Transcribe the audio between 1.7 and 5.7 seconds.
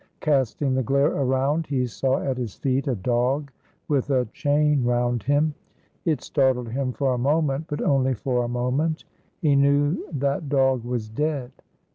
saw at his feet a dog with a chain round him.